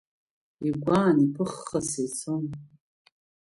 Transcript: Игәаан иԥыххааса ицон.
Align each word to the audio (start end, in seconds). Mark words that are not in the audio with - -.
Игәаан 0.67 1.17
иԥыххааса 1.25 2.01
ицон. 2.05 2.45